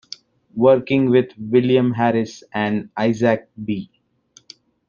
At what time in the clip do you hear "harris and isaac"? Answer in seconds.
1.91-3.51